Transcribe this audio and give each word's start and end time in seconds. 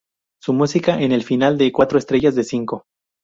Su 0.41 0.53
música 0.53 0.99
en 0.99 1.11
el 1.11 1.21
final 1.23 1.53
es 1.53 1.59
de 1.59 1.71
cuatro 1.71 1.99
estrellas 1.99 2.33
de 2.33 2.43
cinco. 2.43 2.85